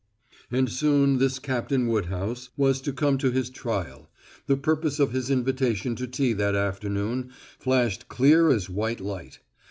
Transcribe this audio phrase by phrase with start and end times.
[0.49, 4.09] And soon this Captain Woodhouse was to come to his trial
[4.47, 9.41] the purpose of his invitation to tea that afternoon flashed clear as white light.